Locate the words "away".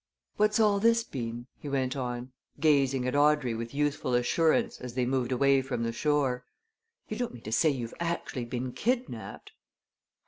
5.31-5.61